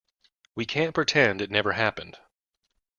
[0.55, 2.17] We can't pretend it never happened.